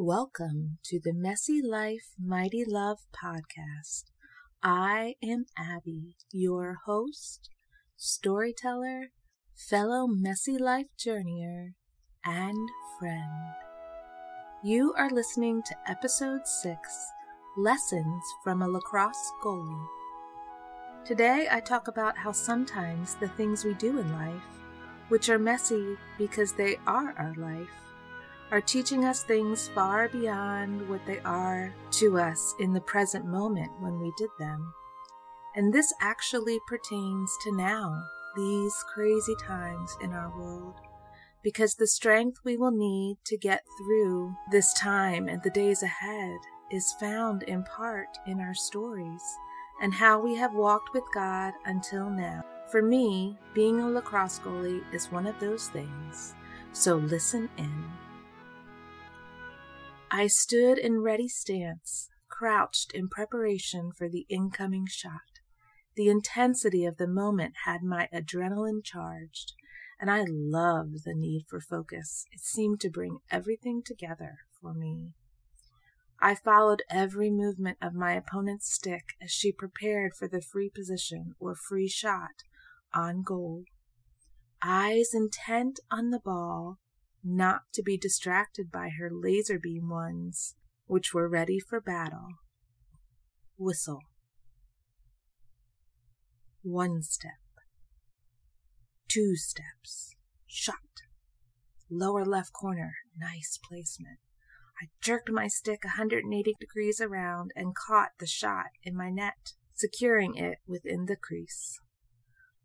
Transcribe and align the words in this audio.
Welcome 0.00 0.78
to 0.84 1.00
the 1.02 1.12
Messy 1.12 1.60
Life, 1.60 2.12
Mighty 2.24 2.64
Love 2.64 2.98
podcast. 3.12 4.04
I 4.62 5.16
am 5.20 5.46
Abby, 5.58 6.14
your 6.30 6.76
host, 6.86 7.50
storyteller, 7.96 9.10
fellow 9.56 10.06
Messy 10.06 10.56
Life 10.56 10.86
journeyer, 10.96 11.70
and 12.24 12.68
friend. 12.96 13.54
You 14.62 14.94
are 14.96 15.10
listening 15.10 15.64
to 15.64 15.90
episode 15.90 16.46
6 16.46 16.78
Lessons 17.56 18.22
from 18.44 18.62
a 18.62 18.68
Lacrosse 18.68 19.32
Goalie. 19.42 19.88
Today 21.04 21.48
I 21.50 21.58
talk 21.58 21.88
about 21.88 22.16
how 22.16 22.30
sometimes 22.30 23.16
the 23.16 23.30
things 23.30 23.64
we 23.64 23.74
do 23.74 23.98
in 23.98 24.12
life, 24.12 24.42
which 25.08 25.28
are 25.28 25.40
messy 25.40 25.96
because 26.18 26.52
they 26.52 26.76
are 26.86 27.16
our 27.18 27.34
life, 27.34 27.87
are 28.50 28.60
teaching 28.60 29.04
us 29.04 29.22
things 29.22 29.68
far 29.68 30.08
beyond 30.08 30.88
what 30.88 31.04
they 31.06 31.18
are 31.20 31.74
to 31.90 32.18
us 32.18 32.54
in 32.58 32.72
the 32.72 32.80
present 32.80 33.26
moment 33.26 33.70
when 33.80 34.00
we 34.00 34.12
did 34.16 34.30
them. 34.38 34.72
And 35.54 35.72
this 35.72 35.92
actually 36.00 36.58
pertains 36.66 37.36
to 37.42 37.54
now, 37.54 38.02
these 38.36 38.74
crazy 38.94 39.34
times 39.44 39.96
in 40.00 40.12
our 40.12 40.30
world, 40.38 40.76
because 41.42 41.74
the 41.74 41.86
strength 41.86 42.38
we 42.44 42.56
will 42.56 42.70
need 42.70 43.16
to 43.26 43.36
get 43.36 43.64
through 43.78 44.34
this 44.50 44.72
time 44.74 45.28
and 45.28 45.42
the 45.42 45.50
days 45.50 45.82
ahead 45.82 46.38
is 46.70 46.94
found 47.00 47.42
in 47.42 47.64
part 47.64 48.18
in 48.26 48.40
our 48.40 48.54
stories 48.54 49.22
and 49.80 49.94
how 49.94 50.20
we 50.20 50.36
have 50.36 50.54
walked 50.54 50.92
with 50.94 51.04
God 51.14 51.54
until 51.64 52.10
now. 52.10 52.44
For 52.70 52.82
me, 52.82 53.38
being 53.54 53.80
a 53.80 53.88
lacrosse 53.88 54.38
goalie 54.40 54.82
is 54.92 55.10
one 55.10 55.26
of 55.26 55.38
those 55.40 55.68
things, 55.68 56.34
so 56.72 56.96
listen 56.96 57.48
in. 57.56 57.84
I 60.10 60.26
stood 60.26 60.78
in 60.78 61.02
ready 61.02 61.28
stance, 61.28 62.08
crouched 62.28 62.92
in 62.92 63.08
preparation 63.08 63.92
for 63.92 64.08
the 64.08 64.24
incoming 64.30 64.86
shot. 64.86 65.40
The 65.96 66.08
intensity 66.08 66.86
of 66.86 66.96
the 66.96 67.06
moment 67.06 67.54
had 67.64 67.82
my 67.82 68.08
adrenaline 68.12 68.82
charged, 68.82 69.52
and 70.00 70.10
I 70.10 70.24
loved 70.26 71.04
the 71.04 71.14
need 71.14 71.44
for 71.46 71.60
focus. 71.60 72.24
It 72.32 72.40
seemed 72.40 72.80
to 72.80 72.90
bring 72.90 73.18
everything 73.30 73.82
together 73.84 74.38
for 74.60 74.72
me. 74.72 75.12
I 76.20 76.34
followed 76.34 76.82
every 76.90 77.30
movement 77.30 77.76
of 77.82 77.94
my 77.94 78.14
opponent's 78.14 78.72
stick 78.72 79.14
as 79.22 79.30
she 79.30 79.52
prepared 79.52 80.14
for 80.14 80.26
the 80.26 80.40
free 80.40 80.70
position 80.70 81.34
or 81.38 81.54
free 81.54 81.88
shot 81.88 82.42
on 82.94 83.22
goal. 83.22 83.64
Eyes 84.62 85.10
intent 85.12 85.80
on 85.90 86.10
the 86.10 86.18
ball, 86.18 86.78
not 87.24 87.62
to 87.74 87.82
be 87.82 87.96
distracted 87.96 88.70
by 88.70 88.90
her 88.98 89.10
laser 89.10 89.58
beam 89.58 89.88
ones, 89.88 90.54
which 90.86 91.12
were 91.12 91.28
ready 91.28 91.58
for 91.58 91.80
battle. 91.80 92.28
Whistle. 93.56 94.00
One 96.62 97.02
step. 97.02 97.32
Two 99.08 99.36
steps. 99.36 100.14
Shot. 100.46 100.76
Lower 101.90 102.24
left 102.24 102.52
corner. 102.52 102.94
Nice 103.16 103.58
placement. 103.68 104.18
I 104.80 104.86
jerked 105.00 105.30
my 105.30 105.48
stick 105.48 105.82
180 105.82 106.54
degrees 106.60 107.00
around 107.00 107.50
and 107.56 107.74
caught 107.74 108.10
the 108.20 108.26
shot 108.26 108.66
in 108.82 108.96
my 108.96 109.10
net, 109.10 109.54
securing 109.74 110.36
it 110.36 110.58
within 110.66 111.06
the 111.06 111.16
crease. 111.16 111.80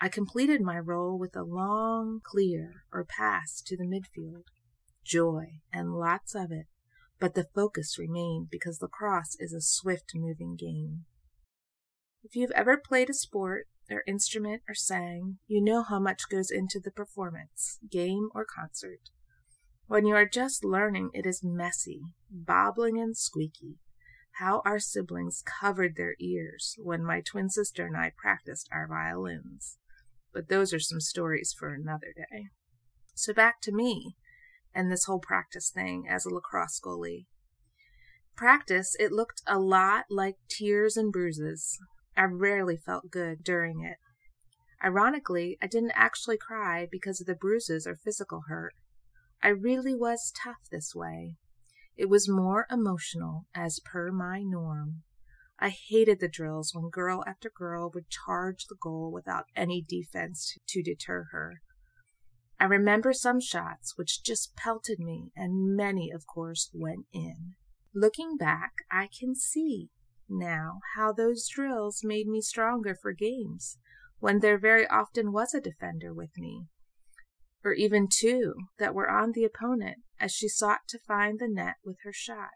I 0.00 0.08
completed 0.08 0.60
my 0.60 0.78
roll 0.78 1.18
with 1.18 1.34
a 1.34 1.42
long 1.42 2.20
clear 2.22 2.84
or 2.92 3.04
pass 3.04 3.60
to 3.62 3.76
the 3.76 3.84
midfield. 3.84 4.44
Joy, 5.04 5.60
and 5.72 5.94
lots 5.94 6.36
of 6.36 6.52
it, 6.52 6.66
but 7.18 7.34
the 7.34 7.48
focus 7.52 7.98
remained 7.98 8.48
because 8.48 8.80
lacrosse 8.80 9.36
is 9.40 9.52
a 9.52 9.60
swift 9.60 10.12
moving 10.14 10.54
game. 10.54 11.06
If 12.22 12.36
you've 12.36 12.52
ever 12.52 12.76
played 12.76 13.10
a 13.10 13.14
sport, 13.14 13.66
or 13.90 14.04
instrument, 14.06 14.62
or 14.68 14.74
sang, 14.74 15.38
you 15.48 15.60
know 15.60 15.82
how 15.82 15.98
much 15.98 16.28
goes 16.30 16.50
into 16.50 16.78
the 16.78 16.92
performance, 16.92 17.78
game 17.90 18.28
or 18.34 18.44
concert. 18.44 19.00
When 19.88 20.06
you 20.06 20.14
are 20.14 20.28
just 20.28 20.64
learning, 20.64 21.10
it 21.12 21.26
is 21.26 21.42
messy, 21.42 22.02
bobbling 22.30 23.00
and 23.00 23.16
squeaky. 23.16 23.78
How 24.38 24.62
our 24.64 24.78
siblings 24.78 25.42
covered 25.42 25.96
their 25.96 26.14
ears 26.20 26.76
when 26.78 27.02
my 27.02 27.20
twin 27.20 27.50
sister 27.50 27.86
and 27.86 27.96
I 27.96 28.12
practiced 28.16 28.68
our 28.70 28.86
violins 28.86 29.78
but 30.32 30.48
those 30.48 30.72
are 30.72 30.80
some 30.80 31.00
stories 31.00 31.54
for 31.56 31.72
another 31.72 32.12
day. 32.16 32.46
So 33.14 33.32
back 33.32 33.60
to 33.62 33.72
me 33.72 34.16
and 34.74 34.90
this 34.90 35.04
whole 35.04 35.18
practice 35.18 35.70
thing 35.70 36.06
as 36.08 36.24
a 36.24 36.30
lacrosse 36.30 36.80
goalie. 36.80 37.26
Practice, 38.36 38.94
it 39.00 39.10
looked 39.10 39.42
a 39.46 39.58
lot 39.58 40.04
like 40.10 40.36
tears 40.48 40.96
and 40.96 41.12
bruises. 41.12 41.78
I 42.16 42.24
rarely 42.24 42.76
felt 42.76 43.10
good 43.10 43.42
during 43.42 43.82
it. 43.82 43.96
Ironically, 44.84 45.58
I 45.60 45.66
didn't 45.66 45.92
actually 45.96 46.38
cry 46.38 46.86
because 46.90 47.20
of 47.20 47.26
the 47.26 47.34
bruises 47.34 47.86
or 47.86 47.96
physical 47.96 48.42
hurt. 48.48 48.74
I 49.42 49.48
really 49.48 49.94
was 49.94 50.32
tough 50.32 50.68
this 50.70 50.94
way. 50.94 51.34
It 51.96 52.08
was 52.08 52.28
more 52.28 52.66
emotional, 52.70 53.46
as 53.56 53.80
per 53.84 54.12
my 54.12 54.42
norm. 54.44 55.02
I 55.60 55.70
hated 55.70 56.20
the 56.20 56.28
drills 56.28 56.72
when 56.72 56.88
girl 56.88 57.24
after 57.26 57.50
girl 57.50 57.90
would 57.92 58.10
charge 58.10 58.66
the 58.66 58.76
goal 58.80 59.10
without 59.12 59.46
any 59.56 59.82
defense 59.82 60.56
to 60.68 60.82
deter 60.82 61.26
her. 61.32 61.62
I 62.60 62.64
remember 62.64 63.12
some 63.12 63.40
shots 63.40 63.96
which 63.96 64.22
just 64.22 64.56
pelted 64.56 64.98
me, 64.98 65.30
and 65.36 65.76
many, 65.76 66.10
of 66.10 66.26
course, 66.26 66.70
went 66.72 67.06
in. 67.12 67.54
Looking 67.94 68.36
back, 68.36 68.72
I 68.90 69.08
can 69.08 69.34
see 69.34 69.90
now 70.28 70.80
how 70.94 71.12
those 71.12 71.48
drills 71.48 72.00
made 72.04 72.26
me 72.26 72.40
stronger 72.40 72.94
for 73.00 73.12
games 73.12 73.78
when 74.18 74.40
there 74.40 74.58
very 74.58 74.86
often 74.86 75.32
was 75.32 75.54
a 75.54 75.60
defender 75.60 76.12
with 76.12 76.36
me, 76.36 76.66
or 77.64 77.72
even 77.72 78.08
two 78.08 78.54
that 78.78 78.94
were 78.94 79.10
on 79.10 79.32
the 79.32 79.44
opponent 79.44 79.98
as 80.20 80.32
she 80.32 80.48
sought 80.48 80.80
to 80.88 80.98
find 80.98 81.38
the 81.38 81.48
net 81.48 81.76
with 81.84 81.98
her 82.04 82.12
shot. 82.12 82.50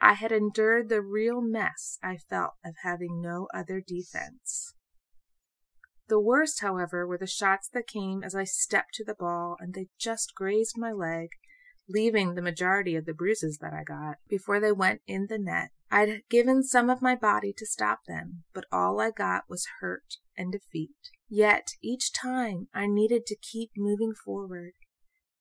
I 0.00 0.14
had 0.14 0.32
endured 0.32 0.88
the 0.88 1.02
real 1.02 1.40
mess 1.42 1.98
I 2.02 2.16
felt 2.16 2.54
of 2.64 2.74
having 2.82 3.20
no 3.20 3.48
other 3.52 3.82
defense. 3.86 4.74
The 6.08 6.18
worst, 6.18 6.60
however, 6.60 7.06
were 7.06 7.18
the 7.18 7.26
shots 7.26 7.68
that 7.72 7.86
came 7.86 8.24
as 8.24 8.34
I 8.34 8.44
stepped 8.44 8.94
to 8.94 9.04
the 9.04 9.14
ball 9.14 9.56
and 9.60 9.74
they 9.74 9.88
just 9.98 10.34
grazed 10.34 10.76
my 10.76 10.90
leg, 10.90 11.28
leaving 11.88 12.34
the 12.34 12.42
majority 12.42 12.96
of 12.96 13.04
the 13.04 13.14
bruises 13.14 13.58
that 13.60 13.72
I 13.72 13.84
got 13.84 14.16
before 14.28 14.58
they 14.58 14.72
went 14.72 15.02
in 15.06 15.26
the 15.28 15.38
net. 15.38 15.70
I'd 15.90 16.22
given 16.28 16.62
some 16.62 16.88
of 16.88 17.02
my 17.02 17.14
body 17.14 17.52
to 17.56 17.66
stop 17.66 18.00
them, 18.08 18.44
but 18.54 18.64
all 18.72 19.00
I 19.00 19.10
got 19.10 19.44
was 19.48 19.66
hurt 19.80 20.16
and 20.36 20.50
defeat. 20.50 20.96
Yet 21.28 21.68
each 21.82 22.12
time 22.12 22.68
I 22.72 22.86
needed 22.86 23.26
to 23.26 23.36
keep 23.36 23.70
moving 23.76 24.14
forward. 24.14 24.72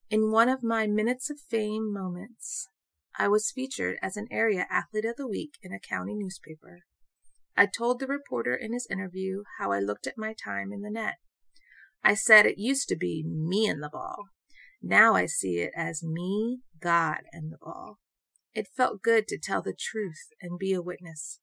In 0.09 0.31
one 0.31 0.50
of 0.50 0.64
my 0.64 0.86
minutes 0.86 1.30
of 1.30 1.40
fame 1.40 1.94
moments, 1.94 2.68
I 3.18 3.28
was 3.28 3.52
featured 3.52 3.97
as 4.02 4.16
an 4.16 4.28
area 4.31 4.66
athlete 4.70 5.06
of 5.06 5.18
the 5.18 5.28
week 5.28 5.58
in 5.62 5.74
a 5.74 5.80
county 5.80 6.16
newspaper. 6.16 6.84
I 7.58 7.66
told 7.66 8.00
the 8.00 8.08
reporter 8.08 8.56
in 8.56 8.72
his 8.72 8.88
interview 8.90 9.44
how 9.59 9.72
I 9.72 9.80
looked 9.80 10.08
at 10.08 10.18
my 10.18 10.34
time 10.34 10.72
in 10.72 10.81
the 10.81 10.90
net. 10.90 11.16
I 12.03 12.14
said 12.14 12.46
it 12.46 12.58
used 12.58 12.88
to 12.90 12.96
be 12.96 13.24
me 13.25 13.68
and 13.68 13.84
the 13.84 13.90
ball. 13.90 14.28
Now 14.81 15.16
I 15.16 15.25
see 15.25 15.58
it 15.58 15.72
as 15.75 16.02
me, 16.02 16.59
God, 16.80 17.24
and 17.34 17.52
the 17.52 17.58
ball. 17.58 18.00
It 18.53 18.70
felt 18.75 19.02
good 19.02 19.28
to 19.28 19.38
tell 19.38 19.62
the 19.62 19.76
truth 19.78 20.30
and 20.41 20.58
be 20.58 20.74
a 20.74 20.81
witness, 20.81 21.40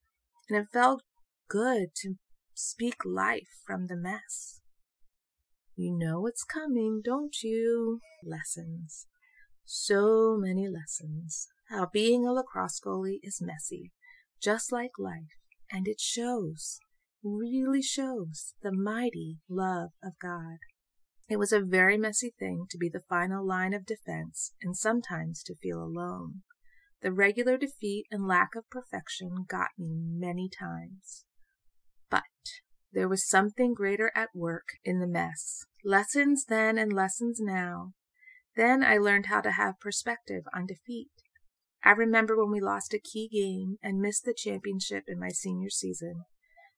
and 0.49 0.59
it 0.59 0.69
felt 0.73 1.03
good 1.49 1.89
to 1.97 2.15
speak 2.55 3.05
life 3.05 3.61
from 3.67 3.87
the 3.87 3.97
mess. 3.97 4.63
You 5.75 5.93
know 5.95 6.21
what's 6.21 6.43
coming, 6.43 7.03
don't 7.05 7.43
you? 7.43 8.01
Lessons. 8.25 9.07
So 9.67 10.39
many 10.41 10.69
lessons 10.69 11.49
how 11.69 11.87
being 11.93 12.27
a 12.27 12.33
lacrosse 12.33 12.81
goalie 12.81 13.21
is 13.23 13.43
messy, 13.43 13.93
just 14.41 14.71
like 14.71 14.93
life, 14.99 15.39
and 15.71 15.89
it 15.89 16.01
shows, 16.01 16.79
really 17.23 17.83
shows, 17.83 18.55
the 18.63 18.73
mighty 18.73 19.39
love 19.49 19.91
of 20.03 20.13
God. 20.21 20.59
It 21.29 21.39
was 21.39 21.53
a 21.53 21.61
very 21.61 21.99
messy 21.99 22.33
thing 22.39 22.67
to 22.71 22.79
be 22.79 22.89
the 22.89 23.03
final 23.09 23.45
line 23.45 23.75
of 23.75 23.85
defense 23.85 24.53
and 24.63 24.77
sometimes 24.77 25.43
to 25.45 25.57
feel 25.57 25.83
alone. 25.83 26.43
The 27.03 27.13
regular 27.13 27.57
defeat 27.57 28.07
and 28.11 28.27
lack 28.27 28.55
of 28.55 28.71
perfection 28.71 29.45
got 29.49 29.71
me 29.77 29.97
many 30.01 30.49
times. 30.49 31.25
But 32.09 32.23
there 32.93 33.09
was 33.09 33.29
something 33.29 33.75
greater 33.75 34.13
at 34.15 34.31
work 34.35 34.69
in 34.85 35.01
the 35.01 35.07
mess. 35.07 35.65
Lessons 35.85 36.45
then 36.49 36.79
and 36.79 36.93
lessons 36.93 37.39
now. 37.41 37.93
Then 38.55 38.83
I 38.83 38.97
learned 38.97 39.27
how 39.27 39.41
to 39.41 39.51
have 39.51 39.81
perspective 39.81 40.45
on 40.55 40.67
defeat. 40.67 41.11
I 41.85 41.91
remember 41.91 42.37
when 42.37 42.51
we 42.51 42.61
lost 42.61 42.95
a 42.95 42.99
key 42.99 43.29
game 43.29 43.77
and 43.83 44.01
missed 44.01 44.25
the 44.25 44.35
championship 44.37 45.05
in 45.07 45.21
my 45.21 45.29
senior 45.29 45.71
season. 45.71 46.25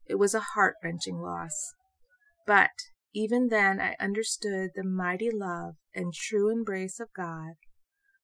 It 0.07 0.17
was 0.17 0.35
a 0.35 0.41
heart 0.55 0.77
wrenching 0.83 1.19
loss. 1.19 1.75
But 2.47 2.71
even 3.15 3.49
then, 3.49 3.81
I 3.81 3.97
understood 4.01 4.71
the 4.75 4.85
mighty 4.85 5.31
love 5.31 5.75
and 5.95 6.13
true 6.13 6.51
embrace 6.51 7.01
of 7.01 7.13
God, 7.17 7.55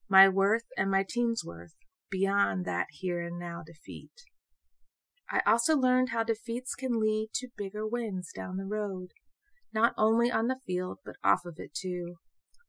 my 0.09 0.29
worth 0.29 0.67
and 0.77 0.91
my 0.91 1.05
team's 1.09 1.43
worth, 1.45 1.75
beyond 2.11 2.65
that 2.65 2.87
here 2.91 3.21
and 3.21 3.39
now 3.39 3.63
defeat. 3.65 4.13
I 5.31 5.41
also 5.47 5.77
learned 5.77 6.11
how 6.11 6.23
defeats 6.23 6.75
can 6.75 7.01
lead 7.01 7.31
to 7.35 7.49
bigger 7.57 7.87
wins 7.87 8.31
down 8.35 8.57
the 8.57 8.67
road, 8.67 9.09
not 9.73 9.95
only 9.97 10.31
on 10.31 10.49
the 10.49 10.61
field, 10.67 10.99
but 11.05 11.17
off 11.25 11.45
of 11.45 11.55
it 11.59 11.75
too. 11.75 12.17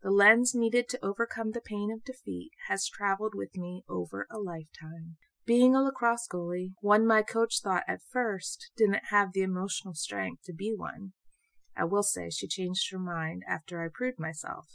The 0.05 0.11
lens 0.11 0.53
needed 0.53 0.87
to 0.89 1.03
overcome 1.03 1.49
the 1.49 1.61
pain 1.61 1.91
of 1.91 2.03
defeat 2.03 2.51
has 2.67 2.87
traveled 2.87 3.33
with 3.33 3.55
me 3.55 3.83
over 3.89 4.27
a 4.29 4.37
lifetime. 4.37 5.17
Being 5.47 5.73
a 5.73 5.81
lacrosse 5.81 6.27
goalie, 6.31 6.73
one 6.79 7.07
my 7.07 7.23
coach 7.23 7.59
thought 7.59 7.81
at 7.87 8.03
first 8.11 8.69
didn't 8.77 9.05
have 9.09 9.33
the 9.33 9.41
emotional 9.41 9.95
strength 9.95 10.43
to 10.43 10.53
be 10.53 10.75
one. 10.77 11.13
I 11.75 11.85
will 11.85 12.03
say 12.03 12.29
she 12.29 12.47
changed 12.47 12.91
her 12.91 12.99
mind 12.99 13.41
after 13.49 13.83
I 13.83 13.87
proved 13.91 14.19
myself, 14.19 14.67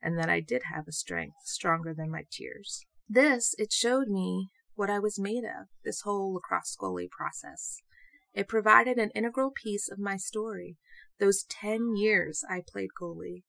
and 0.00 0.18
that 0.18 0.30
I 0.30 0.40
did 0.40 0.62
have 0.72 0.88
a 0.88 0.92
strength 0.92 1.36
stronger 1.44 1.92
than 1.92 2.10
my 2.10 2.22
tears. 2.32 2.86
This, 3.06 3.54
it 3.58 3.74
showed 3.74 4.08
me 4.08 4.48
what 4.74 4.88
I 4.88 5.00
was 5.00 5.20
made 5.20 5.44
of, 5.44 5.66
this 5.84 6.00
whole 6.00 6.32
lacrosse 6.32 6.74
goalie 6.80 7.10
process. 7.10 7.76
It 8.32 8.48
provided 8.48 8.96
an 8.96 9.10
integral 9.14 9.50
piece 9.50 9.90
of 9.90 9.98
my 9.98 10.16
story, 10.16 10.78
those 11.20 11.44
ten 11.44 11.94
years 11.94 12.42
I 12.48 12.62
played 12.66 12.90
goalie, 12.98 13.42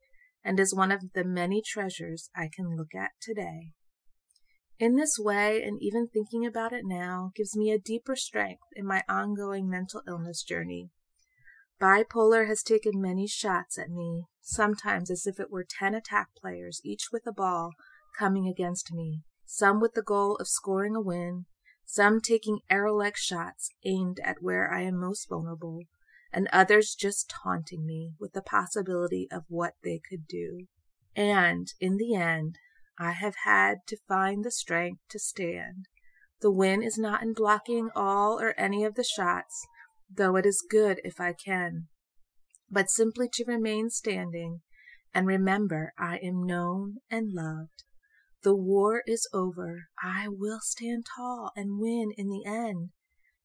and 0.44 0.60
is 0.60 0.74
one 0.74 0.92
of 0.92 1.14
the 1.14 1.24
many 1.24 1.62
treasures 1.62 2.30
I 2.36 2.50
can 2.54 2.76
look 2.76 2.96
at 2.96 3.12
today. 3.22 3.74
In 4.80 4.96
this 4.96 5.18
way, 5.20 5.62
and 5.62 5.78
even 5.82 6.08
thinking 6.08 6.46
about 6.46 6.72
it 6.72 6.84
now, 6.86 7.32
gives 7.36 7.56
me 7.58 7.72
a 7.72 7.78
deeper 7.78 8.16
strength 8.16 8.64
in 8.74 8.86
my 8.86 9.04
ongoing 9.10 9.70
mental 9.70 10.02
illness 10.08 10.42
journey. 10.42 10.90
Bipolar 11.82 12.48
has 12.48 12.64
taken 12.64 13.02
many 13.02 13.28
shots 13.28 13.78
at 13.78 13.90
me, 13.90 14.24
sometimes 14.42 15.12
as 15.12 15.26
if 15.26 15.40
it 15.40 15.52
were 15.52 15.66
ten 15.68 15.94
attack 15.94 16.30
players, 16.40 16.82
each 16.84 17.08
with 17.12 17.28
a 17.28 17.34
ball, 17.34 17.72
coming 18.18 18.48
against 18.48 18.94
me, 18.94 19.22
some 19.46 19.82
with 19.82 19.94
the 19.94 20.02
goal 20.02 20.36
of 20.38 20.48
scoring 20.48 20.96
a 20.96 21.02
win, 21.02 21.46
some 21.86 22.22
taking 22.22 22.60
arrow 22.70 22.96
like 22.96 23.18
shots 23.18 23.72
aimed 23.84 24.20
at 24.24 24.42
where 24.42 24.72
I 24.72 24.82
am 24.82 25.00
most 25.00 25.28
vulnerable, 25.28 25.80
and 26.32 26.48
others 26.52 26.96
just 26.98 27.30
taunting 27.44 27.86
me 27.86 28.14
with 28.20 28.34
the 28.34 28.42
possibility 28.42 29.28
of 29.32 29.44
what 29.48 29.74
they 29.84 30.00
could 30.10 30.28
do. 30.28 30.68
And 31.16 31.68
in 31.80 31.98
the 31.98 32.16
end, 32.16 32.56
I 33.00 33.12
have 33.12 33.36
had 33.46 33.80
to 33.88 33.98
find 34.08 34.44
the 34.44 34.52
strength 34.52 35.02
to 35.10 35.20
stand. 35.20 35.88
The 36.42 36.52
win 36.52 36.84
is 36.84 36.98
not 36.98 37.24
in 37.24 37.34
blocking 37.34 37.90
all 37.96 38.40
or 38.40 38.54
any 38.58 38.84
of 38.84 38.96
the 38.96 39.04
shots, 39.04 39.66
though 40.10 40.36
it 40.36 40.46
is 40.46 40.66
good 40.70 41.02
if 41.04 41.20
I 41.20 41.34
can, 41.34 41.88
but 42.70 42.90
simply 42.90 43.28
to 43.34 43.46
remain 43.46 43.90
standing 43.90 44.62
and 45.14 45.26
remember 45.26 45.94
I 45.98 46.18
am 46.18 46.44
known 46.44 46.98
and 47.10 47.34
loved. 47.34 47.84
The 48.44 48.56
war 48.56 49.04
is 49.06 49.28
over. 49.34 49.90
I 50.02 50.28
will 50.30 50.60
stand 50.62 51.06
tall 51.18 51.52
and 51.56 51.80
win 51.80 52.12
in 52.16 52.30
the 52.30 52.46
end 52.46 52.92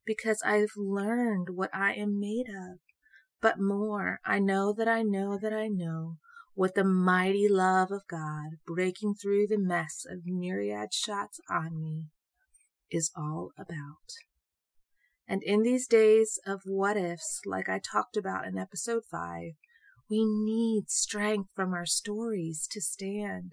because 0.06 0.42
I've 0.44 0.72
learned 0.76 1.48
what 1.54 1.70
I 1.74 1.94
am 1.94 2.20
made 2.20 2.46
of. 2.48 2.78
But 3.40 3.60
more, 3.60 4.20
I 4.24 4.38
know 4.38 4.72
that 4.72 4.88
I 4.88 5.02
know 5.02 5.38
that 5.40 5.52
I 5.52 5.68
know 5.68 6.16
what 6.54 6.74
the 6.74 6.84
mighty 6.84 7.48
love 7.48 7.90
of 7.90 8.06
God 8.08 8.58
breaking 8.66 9.14
through 9.14 9.48
the 9.48 9.58
mess 9.58 10.04
of 10.08 10.26
myriad 10.26 10.94
shots 10.94 11.40
on 11.50 11.80
me 11.80 12.06
is 12.90 13.10
all 13.16 13.50
about. 13.58 14.14
And 15.26 15.42
in 15.42 15.62
these 15.62 15.86
days 15.86 16.38
of 16.46 16.62
what 16.64 16.96
ifs, 16.96 17.40
like 17.44 17.68
I 17.68 17.80
talked 17.80 18.16
about 18.16 18.46
in 18.46 18.58
episode 18.58 19.02
5, 19.10 19.52
we 20.10 20.24
need 20.24 20.90
strength 20.90 21.50
from 21.54 21.72
our 21.72 21.86
stories 21.86 22.68
to 22.70 22.80
stand. 22.80 23.52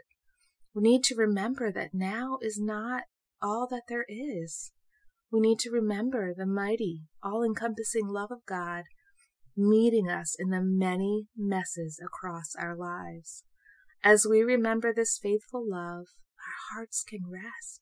We 0.76 0.84
need 0.84 1.04
to 1.06 1.16
remember 1.16 1.72
that 1.72 1.94
now 1.94 2.38
is 2.42 2.60
not 2.60 3.04
all 3.42 3.68
that 3.72 3.84
there 3.88 4.06
is. 4.08 4.72
We 5.32 5.40
need 5.40 5.60
to 5.60 5.72
remember 5.72 6.34
the 6.36 6.46
mighty, 6.46 7.04
all 7.24 7.44
encompassing 7.44 8.08
love 8.08 8.32
of 8.32 8.46
God 8.46 8.84
meeting 9.56 10.10
us 10.10 10.36
in 10.38 10.50
the 10.50 10.62
many 10.62 11.28
messes 11.38 12.00
across 12.04 12.56
our 12.58 12.76
lives. 12.76 13.44
As 14.04 14.26
we 14.30 14.42
remember 14.42 14.94
this 14.94 15.20
faithful 15.22 15.64
love, 15.68 16.06
our 16.40 16.76
hearts 16.76 17.04
can 17.08 17.30
rest, 17.30 17.82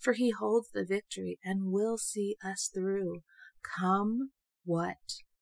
for 0.00 0.12
He 0.12 0.30
holds 0.30 0.68
the 0.72 0.84
victory 0.84 1.38
and 1.44 1.72
will 1.72 1.98
see 1.98 2.36
us 2.44 2.70
through, 2.72 3.22
come 3.78 4.30
what 4.64 4.96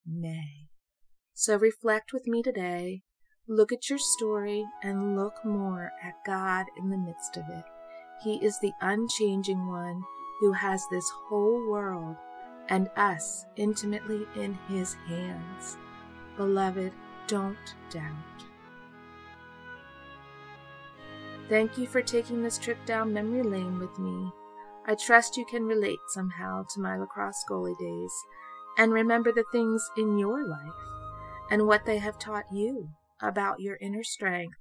may. 0.07 0.69
So 1.35 1.57
reflect 1.57 2.13
with 2.13 2.27
me 2.27 2.43
today, 2.43 3.03
look 3.47 3.73
at 3.73 3.91
your 3.91 3.99
story, 3.99 4.65
and 4.83 5.17
look 5.17 5.45
more 5.45 5.93
at 6.03 6.25
God 6.25 6.67
in 6.79 6.89
the 6.89 6.97
midst 6.97 7.37
of 7.37 7.45
it. 7.51 7.65
He 8.25 8.43
is 8.45 8.59
the 8.61 8.73
unchanging 8.81 9.69
one 9.69 10.03
who 10.41 10.53
has 10.53 10.85
this 10.91 11.09
whole 11.11 11.69
world 11.69 12.17
and 12.69 12.91
us 12.97 13.45
intimately 13.57 14.27
in 14.35 14.59
His 14.69 14.95
hands. 15.07 15.77
Beloved, 16.37 16.93
don't 17.27 17.75
doubt. 17.91 18.13
Thank 21.49 21.79
you 21.79 21.87
for 21.87 22.03
taking 22.03 22.43
this 22.43 22.59
trip 22.59 22.85
down 22.87 23.13
memory 23.13 23.43
lane 23.43 23.79
with 23.79 23.99
me. 23.99 24.33
I 24.85 24.95
trust 24.95 25.37
you 25.37 25.45
can 25.45 25.65
relate 25.65 25.99
somehow 26.09 26.65
to 26.75 26.81
my 26.81 26.97
lacrosse 26.97 27.45
goalie 27.49 27.79
days 27.79 28.13
and 28.79 28.93
remember 28.93 29.33
the 29.33 29.45
things 29.53 29.89
in 29.97 30.19
your 30.19 30.47
life 30.47 30.59
and 31.51 31.67
what 31.67 31.87
they 31.87 31.99
have 31.99 32.19
taught 32.19 32.45
you 32.53 32.91
about 33.21 33.61
your 33.61 33.79
inner 33.81 34.03
strength. 34.03 34.57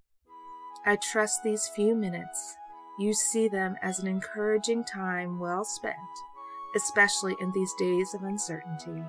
I 0.85 0.97
trust 0.97 1.41
these 1.43 1.69
few 1.75 1.95
minutes 1.95 2.55
you 2.97 3.13
see 3.13 3.47
them 3.47 3.75
as 3.81 3.99
an 3.99 4.07
encouraging 4.07 4.83
time 4.83 5.39
well 5.39 5.63
spent 5.63 5.95
especially 6.75 7.35
in 7.39 7.51
these 7.53 7.73
days 7.73 8.13
of 8.13 8.21
uncertainty. 8.23 9.01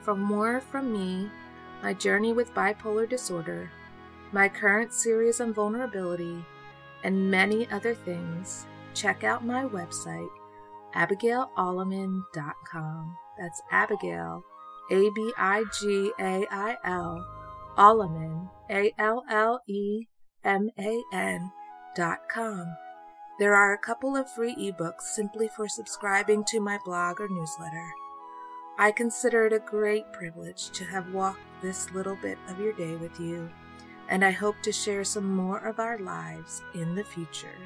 For 0.00 0.16
more 0.16 0.60
from 0.60 0.92
me, 0.92 1.30
my 1.82 1.92
journey 1.92 2.32
with 2.32 2.54
bipolar 2.54 3.08
disorder, 3.08 3.70
my 4.32 4.48
current 4.48 4.92
series 4.92 5.40
on 5.40 5.54
vulnerability, 5.54 6.44
and 7.04 7.30
many 7.30 7.70
other 7.70 7.94
things, 7.94 8.66
check 8.94 9.22
out 9.22 9.44
my 9.44 9.62
website, 9.64 10.30
AbigailAlleman.com. 10.94 13.16
That's 13.38 13.62
Abigail, 13.70 14.42
A 14.90 15.10
B 15.14 15.32
I 15.36 15.62
G 15.78 16.10
A 16.18 16.46
I 16.50 16.76
L, 16.84 17.24
Alleman, 17.76 18.48
A 18.70 18.94
L 18.98 19.22
L 19.30 19.60
E 19.68 20.06
M 20.42 20.70
A 20.78 21.02
N 21.12 21.52
dot 21.96 22.28
com. 22.28 22.76
There 23.38 23.54
are 23.54 23.72
a 23.72 23.78
couple 23.78 24.16
of 24.16 24.30
free 24.30 24.54
ebooks 24.54 25.02
simply 25.02 25.48
for 25.48 25.66
subscribing 25.66 26.44
to 26.44 26.60
my 26.60 26.78
blog 26.84 27.20
or 27.20 27.28
newsletter. 27.28 27.88
I 28.78 28.92
consider 28.92 29.46
it 29.46 29.54
a 29.54 29.58
great 29.58 30.12
privilege 30.12 30.70
to 30.72 30.84
have 30.84 31.12
walked 31.12 31.40
this 31.62 31.90
little 31.92 32.16
bit 32.16 32.36
of 32.48 32.60
your 32.60 32.74
day 32.74 32.96
with 32.96 33.18
you, 33.18 33.50
and 34.10 34.22
I 34.22 34.30
hope 34.30 34.56
to 34.62 34.72
share 34.72 35.04
some 35.04 35.34
more 35.34 35.58
of 35.58 35.80
our 35.80 35.98
lives 35.98 36.62
in 36.74 36.94
the 36.94 37.04
future. 37.04 37.56